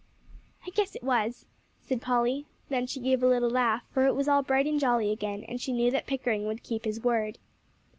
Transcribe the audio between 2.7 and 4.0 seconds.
she gave a little laugh,